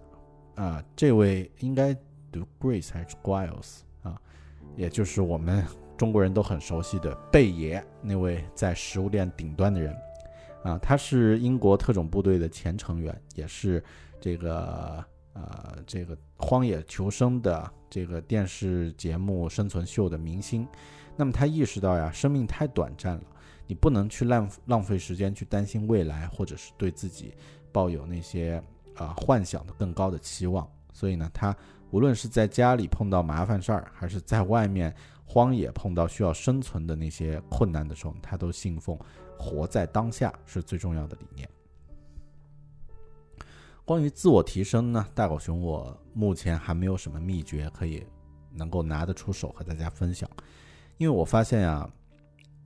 [0.57, 1.95] 啊，这位应该
[2.31, 4.21] 读 Grace 还是 Giles 啊？
[4.77, 5.65] 也就是我们
[5.97, 9.97] 中国人都很熟悉的贝爷，那位在食物链顶端的人，
[10.63, 13.83] 啊，他是英国特种部队的前成员，也是
[14.21, 20.67] 这个呃这个荒野求生的这个电视节目生存秀的明星。
[21.17, 23.25] 那么他意识到呀，生命太短暂了，
[23.67, 27.35] 你不能去浪浪费时间去担心未来，或者是对自己
[27.73, 28.63] 抱有那些
[28.95, 30.69] 啊幻想的更高的期望。
[30.93, 31.57] 所以呢，他。
[31.93, 34.95] 无论是在家里碰到麻烦事儿，还是在外面
[35.27, 38.97] 荒野碰到需要生存的那些困难的时候，他都信奉
[39.37, 41.51] “活在当下”是最重要的理念。
[43.91, 48.07] 关于自我提升呢，大狗熊我目前还没有什么秘诀可以
[48.53, 50.31] 能够拿得出手和大家分享，
[50.97, 51.91] 因为我发现呀，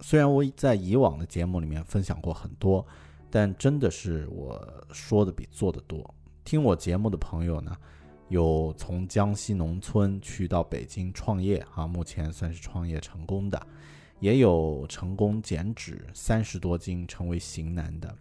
[0.02, 2.86] 虽然我在以往的节目里面分享过很多，
[3.30, 6.14] 但真的是我说的比做的多。
[6.44, 7.74] 听我节目的朋友呢。
[8.28, 13.66] 有从江西农村去到北京创业啊，目前算是创业成功的，
[14.20, 18.14] 也有成功减脂三十多斤成为型男的，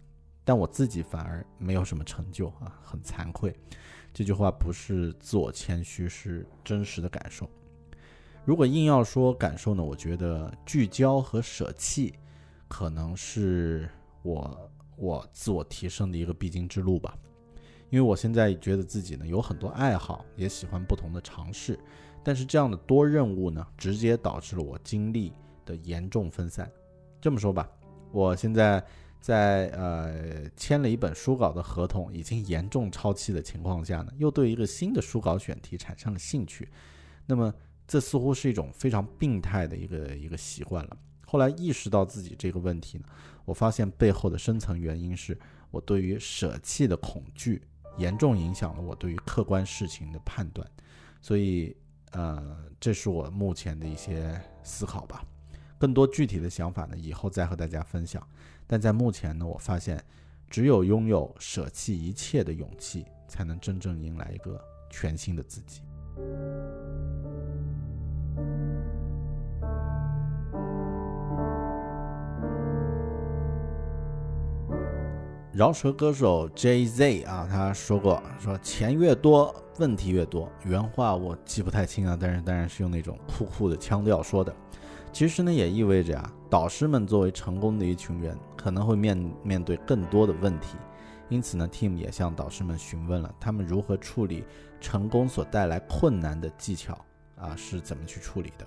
[0.44, 3.54] 但我自己反而没有什么成就啊，很惭愧。
[4.12, 7.48] 这句话不是自我谦虚，是真实的感受。
[8.44, 12.14] 如果硬要说感受呢，我觉得聚焦和舍弃，
[12.68, 13.88] 可能是
[14.22, 17.16] 我我自我提升的一个必经之路吧。
[17.90, 21.78] 因为我现在觉得自己呢有很多爱好，也喜欢不同的尝试，
[22.22, 25.32] 但是这样的多任务呢，直接导致了我精力
[25.64, 26.70] 的严重分散。
[27.20, 27.68] 这么说吧，
[28.12, 28.84] 我现在
[29.24, 36.68] 在呃签了一本书稿的合同，已经严重超期的情况下呢，又对一个新的书稿选题产生了兴趣。
[37.24, 37.50] 那么
[37.88, 40.96] 这似乎是一种非常病态的一个一个习惯了。
[41.24, 43.04] 后来意识到自己这个问题呢，
[43.46, 45.38] 我发现背后的深层原因是
[45.70, 47.62] 我对于舍弃的恐惧。
[47.96, 50.68] 严重影响了我对于客观事情的判断，
[51.22, 51.76] 所以，
[52.10, 55.24] 呃，这是我目前的一些思考吧。
[55.84, 58.26] 更多具体的想法呢，以后再和大家分享。
[58.66, 60.02] 但在目前呢，我发现，
[60.48, 65.82] 只有拥有舍弃一切的勇气，才能真正迎来一个全新的自己。
[75.52, 84.54] 饶舌歌手 Jay Z 啊，他说过说钱越多问题越多，原话我记不太清啊，但是当然是用那种酷酷的腔调说的。
[85.12, 90.76] 其实呢，也意味着啊，导师们作为成功的一群人，可能会面面对更多的问题。
[91.28, 94.44] 因此呢，Team 也向导师们询问了他们如何处理
[94.80, 97.04] 成功所带来困难的技巧
[97.36, 98.66] 啊，是怎么去处理的。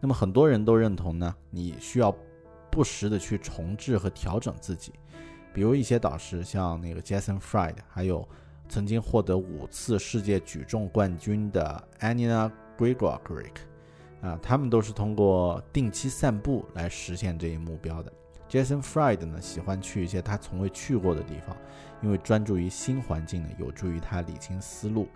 [0.00, 2.14] 那么很多人都认同呢，你需要
[2.70, 4.92] 不时的去重置和调整自己。
[5.52, 8.28] 比如一些导师，像那个 Jason Fried，还有
[8.70, 13.56] 曾经获得五次世界举重冠军的 Anina Grigoric，
[14.22, 18.12] 啊，他们都是通过定期散步来实现这一目标的。
[18.48, 21.56] Jason Fried 呢，喜欢去一些他从未去过的地方，
[22.00, 25.08] 因为专注于新环境呢，有助于他理清思路。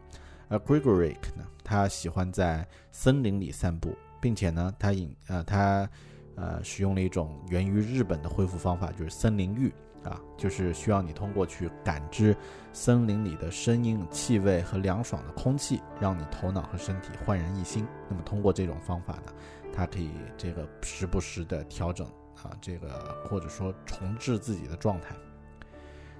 [0.48, 5.88] 而 Grigoric 呢，他喜欢在森林里散步，并且呢，他引呃他
[6.34, 9.72] 呃使用了一种源于日本的恢复方法，就是森林浴。
[10.04, 12.36] 啊，就是需要你通过去感知
[12.72, 17.86] 森林里的声音、气味和凉爽的空气，让你头脑和身体焕然一新。
[18.08, 19.32] 那么通过这种方法呢，
[19.72, 22.06] 它可以这个时不时的调整
[22.42, 25.16] 啊，这个或者说重置自己的状态。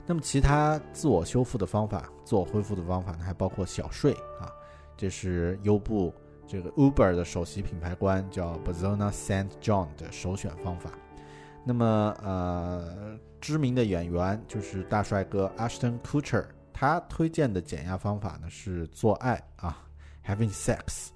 [0.07, 4.49] 那么其他自我修复的方法、自我恢复的方法呢，还包括小睡啊，
[4.97, 6.15] 这是优步
[6.47, 10.91] 这个 Uber 的首席品牌官叫 Bazona Saint John 的首选方法。
[11.65, 13.19] 那么呃。
[13.41, 19.87] 知名的演员就是大帅哥 Ashton Kutcher，他推荐的减压方法呢是做爱啊
[20.27, 21.09] ，having sex。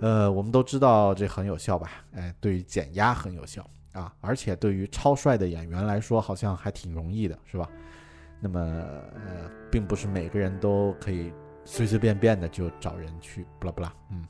[0.00, 1.90] 呃，我们都知道这很有效吧？
[2.14, 7.68] 哎，对于减压很有效啊，而且对于超帅的演员来说，好像还挺容易的，是吧？
[8.38, 11.32] 那么呃，并不是每个人都可以
[11.64, 14.24] 随随便便的就找人去不啦不啦，嗯。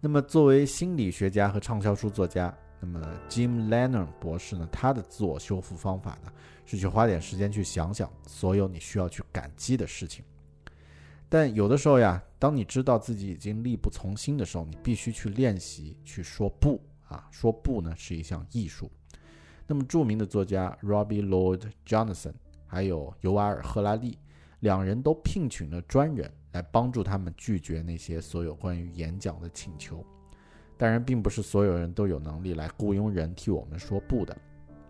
[0.00, 2.50] 那么作为心理学家和畅销书作家。
[2.80, 4.66] 那么，Jim Lennon 博士呢？
[4.72, 6.32] 他的自我修复方法呢，
[6.64, 10.24] 是去花点时间去想想所有你需要去感激的事情。
[11.28, 17.28] 但有的时候呀，当你知道自己已经力不从心的时候，你必须去练习去说不啊！
[17.30, 18.90] 说不呢是一项艺术。
[19.66, 22.32] 那么，著名的作家 Robbie Lloyd Johnson
[22.66, 24.18] 还有尤瓦尔·赫拉利，
[24.60, 30.04] 两人都聘请了专人来帮助他们拒绝那些所有关于演讲的请求。
[30.80, 34.34] 当然，并不是所有人都有能力来雇佣人替我们说不的。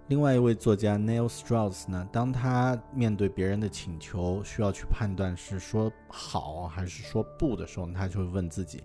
[0.06, 8.84] 另外一位作家 Neil Strauss 呢，当他面对别人的请求，需要去判断是说好还是说不的时候，他就会问自己：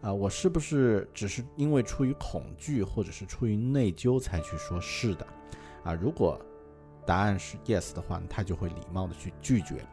[0.00, 5.24] 啊，我是不是只是因为出于恐惧或者是出于内疚才去说是的？
[5.84, 6.36] 啊，如果
[7.06, 9.86] 答案是 yes 的话，他就会礼貌的去拒绝。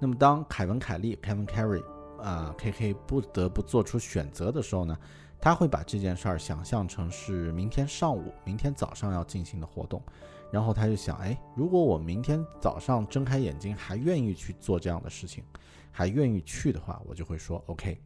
[0.00, 1.84] 那么当凯文·凯利 （Kevin Carey）
[2.20, 4.98] 啊，K K 不得不做出选择的时候呢，
[5.40, 10.02] 他会把这件事儿想象成是明天上午、明天早上要进行的活动。
[10.50, 15.44] 然后他就想，哎，如果我明天早上睁开眼睛还愿意去做这样的事情，
[15.92, 18.00] 还愿意去的话，我就会说 OK。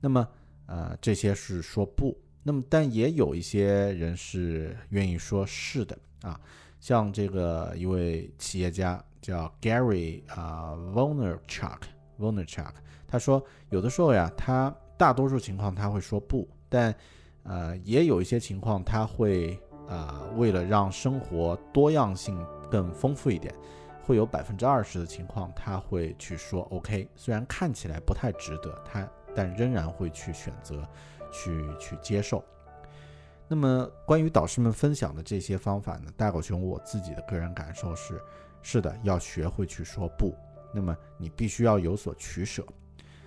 [0.00, 0.28] 那么，
[0.66, 2.18] 呃，这些是说不。
[2.42, 6.40] 那么，但也有一些人是愿意说是的啊，
[6.80, 12.74] 像这个一位企业家叫 Gary 啊 Vaynerchuk，Vaynerchuk，
[13.06, 13.40] 他说
[13.70, 16.94] 有的时候呀，他大多数情况他会说不，但
[17.42, 19.58] 呃，也有一些情况他会。
[19.86, 23.54] 呃，为了让生活多样性更丰富一点，
[24.02, 30.88] 会有百分之二十的情况他会去说 OK，虽然看起来不太值得他，但仍然会去选择
[31.30, 32.42] 去去接受。
[33.46, 38.18] 那么关于导师们分享的这些方法呢，大狗熊我自己的个人感受是，
[38.62, 40.34] 是的，要学会去说不。
[40.72, 42.64] 那么你必须要有所取舍，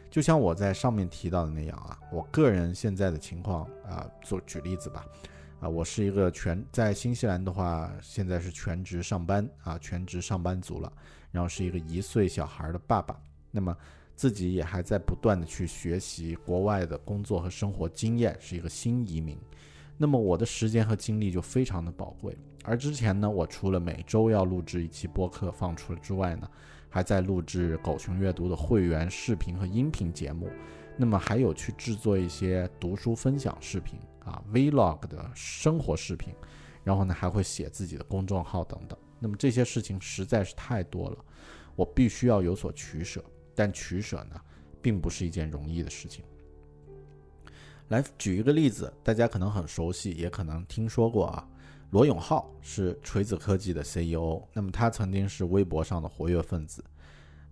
[0.09, 5.05] 就像我在上面提到的那样啊，我个人现在的情况啊，做举例子吧。
[5.59, 10.91] 啊，我是一个全在新西兰的话，现在是全职上班啊，全职上班族了。
[11.31, 13.19] 然后是一个一岁小孩的爸爸，
[13.51, 13.75] 那么
[14.15, 19.37] 自己也还在不断的去学习国外的工作和生活经验，是一个新移民。
[19.97, 22.37] 那么我的时间和精力就非常的宝贵。
[22.63, 26.49] 而之前呢，我除了每周要录制一期播客放出之外呢，
[26.97, 30.49] 还在录制狗熊阅读的会员视频和音频节目。
[30.97, 36.33] 那么还有去制作一些读书分享视频啊，vlog 的生活视频，
[36.83, 38.97] 然后呢还会写自己的公众号等等。
[39.19, 41.17] 那么这些事情实在是太多了，
[41.75, 43.23] 我必须要有所取舍。
[43.53, 44.41] 但取舍呢，
[44.81, 46.25] 并不是一件容易的事情。
[47.89, 51.47] 来举一个例子，大家可能很熟悉，也可能听说过啊。
[51.91, 56.83] 罗永浩是锤子科技的 CEO，那么他曾经是微博上的活跃分子，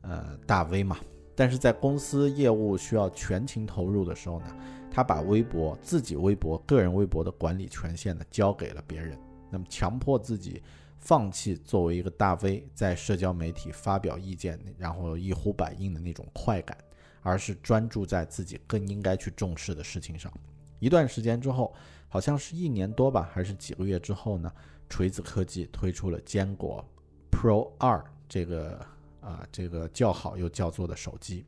[0.01, 0.97] 呃，大 V 嘛。
[1.37, 4.55] 但是在公司业务需要全情投入的时候呢，
[4.89, 9.17] 他把微博自己微博个人微博的管理权限呢交给了别人，
[9.49, 10.61] 那么强迫自己
[10.97, 16.77] 放弃作为一个大 V 在社交媒体发表意见，然后一呼百应的那种快感，
[17.21, 20.31] 而是专注在自己更应该去重视的事情上。
[20.79, 21.73] 一段时间之后，
[22.15, 24.49] 好像是一年多吧，还是几个月之后呢，
[24.87, 26.81] 锤子科技推出了坚果
[27.29, 28.79] Pro 二这个。
[29.19, 31.47] 啊，这个叫好又叫座的手机。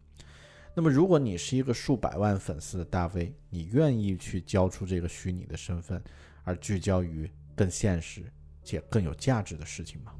[0.73, 6.03] 那么，如果你是一个数百万粉丝的大 V，你愿意去交出这个虚拟的身份，
[6.43, 8.25] 而聚焦于更现实
[8.63, 10.11] 且更有价值的事情吗？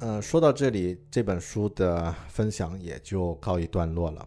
[0.00, 4.26] 呃，说到这里，这本书的分享也就告一段落了。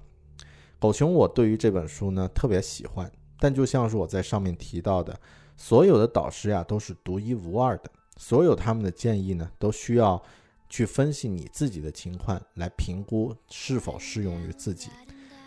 [0.77, 5.19] 狗熊，我对于这本书呢特别喜欢，但就像是我在上面提到的，
[5.57, 10.21] 所有的导师呀都是独一无二的，所有他们的建议呢都需要
[10.69, 14.89] 去分析你自己的情况来评估是否适用于自己。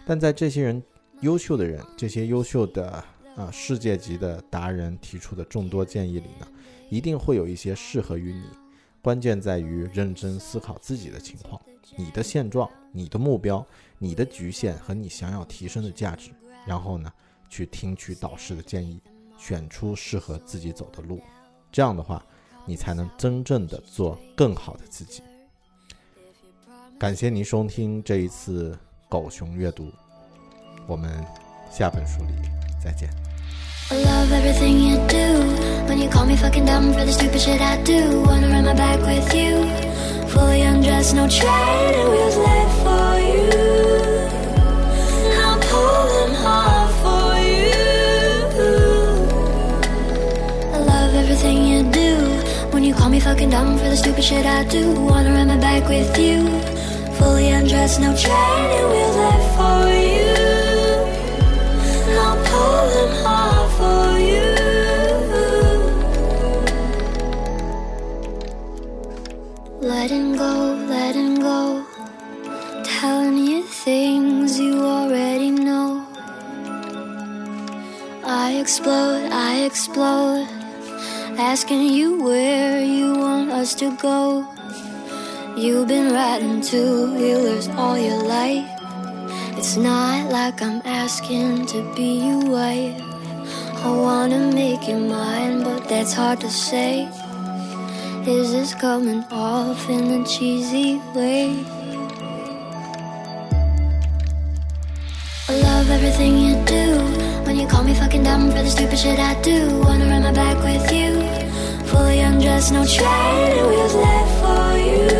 [0.04, 0.82] 但在这些人
[1.20, 2.90] 优秀的人，这些优秀的
[3.36, 6.48] 啊世界级的达人提出的众多建议里呢，
[6.90, 8.44] 一定会有一些适合于你。
[9.06, 11.62] 关键在于认真思考自己的情况、
[11.94, 13.64] 你的现状、你的目标。
[13.98, 16.32] 你的局限和你想要提升的价值，
[16.66, 17.12] 然后呢，
[17.48, 19.00] 去听取导师的建议，
[19.38, 21.20] 选出适合自己走的路，
[21.70, 22.20] 这样的话，
[22.66, 25.22] 你才能真正的做更好的自己。
[26.98, 28.76] 感谢您收听这一次
[29.08, 29.88] 狗熊阅读，
[30.88, 31.24] 我们
[31.70, 32.32] 下本书里
[32.82, 33.08] 再见。
[33.88, 35.28] I love everything you do.
[35.86, 38.20] When you call me fucking dumb for the stupid shit I do.
[38.22, 39.62] Wanna run my back with you.
[40.26, 43.48] Fully undressed, no training wheels left for you.
[45.38, 46.32] I'll pull them
[47.02, 47.70] for you.
[50.74, 52.16] I love everything you do.
[52.72, 54.94] When you call me fucking dumb for the stupid shit I do.
[55.00, 56.42] Wanna run my back with you.
[57.18, 60.25] Fully undressed, no training wheels left for you.
[78.66, 80.48] Explode, I explode
[81.38, 84.44] asking you where you want us to go.
[85.56, 88.68] You've been riding two wheelers all your life.
[89.56, 93.00] It's not like I'm asking to be your wife.
[93.86, 97.08] I wanna make you mine, but that's hard to say.
[98.26, 101.54] Is this coming off in a cheesy way?
[105.48, 107.05] I love everything you do.
[107.76, 109.80] Call me fucking dumb for the stupid shit I do.
[109.80, 111.10] Wanna run my back with you.
[111.84, 115.10] Fully undressed, no training wheels left for you.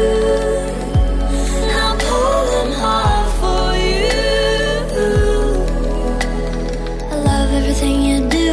[1.80, 4.08] I'll pull them hard for you.
[7.12, 8.52] I love everything you do.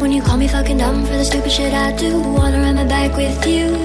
[0.00, 2.18] When you call me fucking dumb for the stupid shit I do.
[2.18, 3.76] Wanna run my back with you.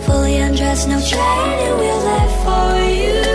[0.00, 3.25] Fully undressed, no training wheels left for you.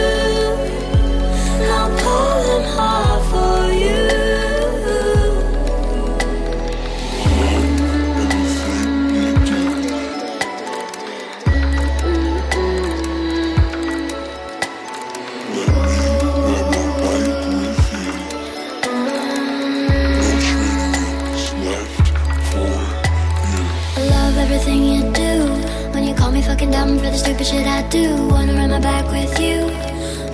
[27.92, 28.16] Do.
[28.28, 29.68] Wanna run my back with you.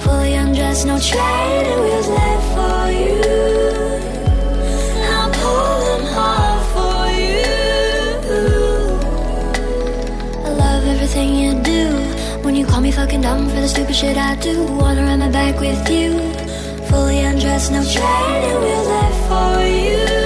[0.03, 3.21] Fully undressed, no training wheels left for you.
[5.13, 7.45] I'll pull them hard for you.
[10.47, 11.83] I love everything you do.
[12.45, 14.63] When you call me fucking dumb for the stupid shit I do.
[14.63, 16.09] Wanna run my back with you.
[16.89, 20.16] Fully undressed, no training wheels left for you.